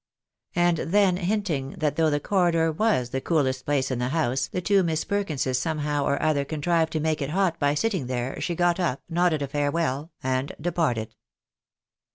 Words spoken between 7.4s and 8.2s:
by sitting